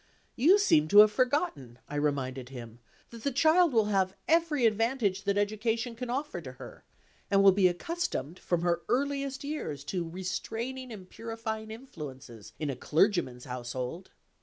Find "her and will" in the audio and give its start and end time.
6.53-7.51